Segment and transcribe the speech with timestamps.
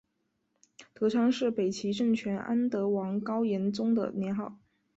[0.95, 4.57] 德昌是北齐政权安德王高延宗的年号。